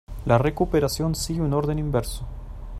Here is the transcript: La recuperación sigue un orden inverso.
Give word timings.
La 0.25 0.39
recuperación 0.39 1.13
sigue 1.13 1.41
un 1.41 1.53
orden 1.53 1.77
inverso. 1.77 2.25